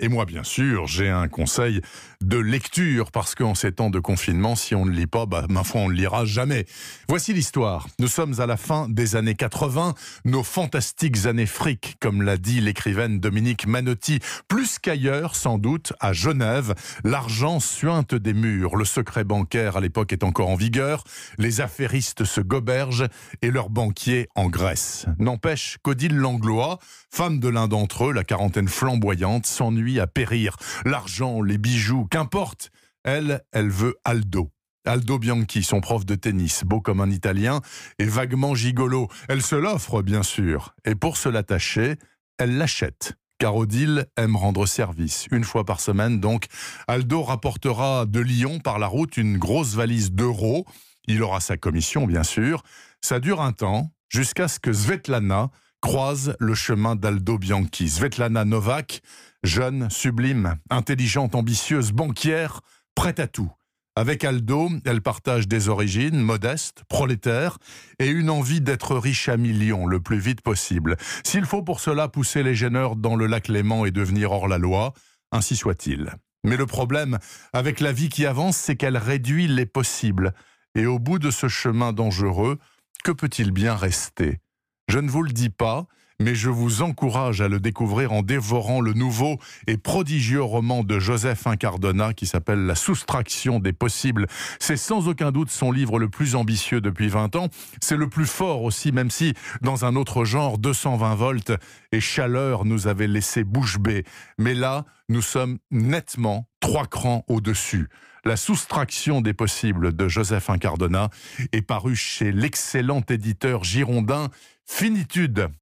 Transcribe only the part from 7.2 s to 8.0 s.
l'histoire.